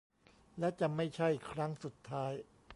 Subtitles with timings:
[0.59, 2.33] และจะไม่ใช่ครั้งสุดท้าย